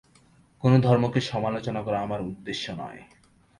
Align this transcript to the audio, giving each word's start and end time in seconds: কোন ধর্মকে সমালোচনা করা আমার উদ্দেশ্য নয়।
কোন 0.63 0.73
ধর্মকে 0.81 1.19
সমালোচনা 1.21 1.81
করা 1.83 1.99
আমার 2.01 2.19
উদ্দেশ্য 2.21 2.65
নয়। 2.71 3.01